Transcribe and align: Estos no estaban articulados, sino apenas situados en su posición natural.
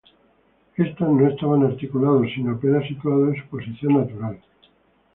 Estos 0.77 1.07
no 1.09 1.27
estaban 1.29 1.61
articulados, 1.61 2.25
sino 2.33 2.53
apenas 2.53 2.87
situados 2.87 3.35
en 3.35 3.43
su 3.43 3.49
posición 3.49 3.93
natural. 3.99 4.39